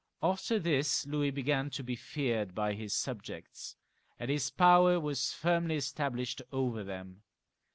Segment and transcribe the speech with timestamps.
[0.23, 3.75] After this Louis began to be feared by his subjects,
[4.19, 7.21] and his power was firmly established over them.